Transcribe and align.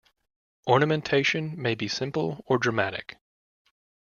Ornamentation 0.67 1.61
may 1.61 1.75
be 1.75 1.87
simple 1.87 2.43
or 2.47 2.57
dramatic. 2.57 3.19